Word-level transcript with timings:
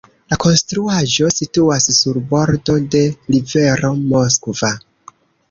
La 0.33 0.37
konstruaĵo 0.43 1.29
situas 1.35 1.85
sur 1.97 2.17
bordo 2.33 2.79
de 2.97 3.03
rivero 3.35 3.93
Moskva. 4.01 4.73